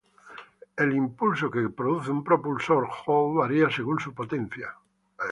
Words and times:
El 0.85 0.93
impulso 0.99 1.49
que 1.55 1.61
produce 1.81 2.09
un 2.13 2.23
propulsor 2.29 2.89
Hall 3.05 3.35
varia 3.43 3.69
según 3.69 3.99
su 3.99 4.15
potencia. 4.15 4.73